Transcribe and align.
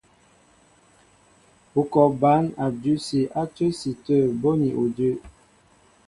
Ú 1.79 1.81
kɔ 1.91 2.01
bǎn 2.21 2.43
a 2.63 2.65
dʉsi 2.81 3.19
á 3.39 3.43
cə́si 3.55 3.91
tə̂ 4.05 4.17
bóni 4.41 4.69
udʉ́. 4.83 5.11